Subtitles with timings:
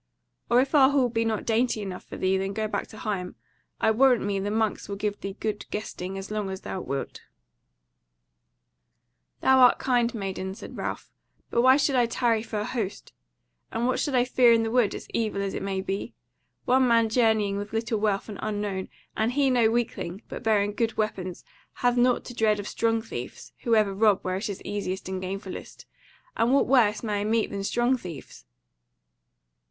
[0.49, 3.35] Or if our hall be not dainty enough for thee, then go back to Higham:
[3.79, 7.21] I warrant me the monks will give thee good guesting as long as thou wilt."
[9.41, 11.11] "Thou art kind, maiden," said Ralph,
[11.51, 13.13] "but why should I tarry for an host?
[13.71, 16.15] and what should I fear in the Wood, as evil as it may be?
[16.65, 20.97] One man journeying with little wealth, and unknown, and he no weakling, but bearing good
[20.97, 21.43] weapons,
[21.73, 25.21] hath nought to dread of strong thieves, who ever rob where it is easiest and
[25.21, 25.85] gainfullest.
[26.35, 28.45] And what worse may I meet than strong thieves?"